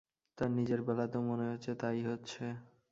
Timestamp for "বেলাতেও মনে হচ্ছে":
0.81-1.71